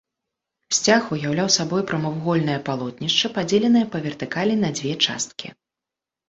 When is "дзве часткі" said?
4.79-5.47